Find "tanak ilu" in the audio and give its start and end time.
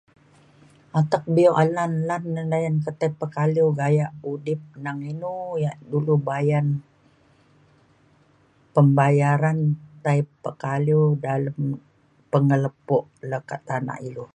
13.67-14.25